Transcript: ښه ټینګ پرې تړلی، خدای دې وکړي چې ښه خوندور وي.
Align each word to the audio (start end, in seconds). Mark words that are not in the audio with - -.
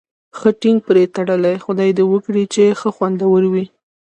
ښه 0.37 0.49
ټینګ 0.61 0.79
پرې 0.87 1.03
تړلی، 1.15 1.55
خدای 1.65 1.89
دې 1.97 2.03
وکړي 2.11 2.43
چې 2.53 2.63
ښه 2.79 2.89
خوندور 2.95 3.41
وي. 3.53 3.65